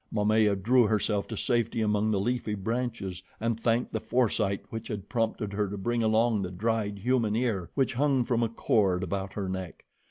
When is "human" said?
6.97-7.35